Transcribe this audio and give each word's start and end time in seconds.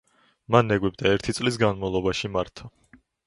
მან 0.55 0.75
ეგვიპტე 0.75 1.11
ერთი 1.17 1.35
წლის 1.41 1.59
განმავლობაში 1.65 2.35
მართა. 2.39 2.73